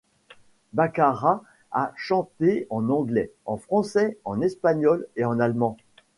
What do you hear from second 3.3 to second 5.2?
en français, en espagnol